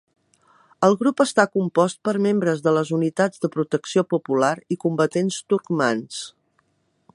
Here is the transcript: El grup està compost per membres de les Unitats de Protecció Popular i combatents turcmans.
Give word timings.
El 0.85 0.95
grup 1.01 1.19
està 1.25 1.45
compost 1.57 1.99
per 2.09 2.13
membres 2.27 2.63
de 2.69 2.73
les 2.77 2.93
Unitats 2.99 3.45
de 3.45 3.53
Protecció 3.57 4.05
Popular 4.15 4.53
i 4.77 4.81
combatents 4.87 5.41
turcmans. 5.53 6.23